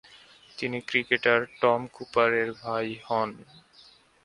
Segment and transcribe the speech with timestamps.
[0.57, 3.29] তিনি cricketer Tom Cooper এর ভাই হন।